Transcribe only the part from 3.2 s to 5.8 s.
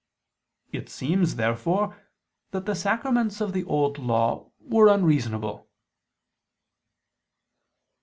of the Old Law were unreasonable.